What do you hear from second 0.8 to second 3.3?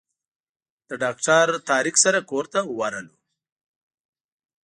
له ډاکټر طارق سره کور ته ورغلو.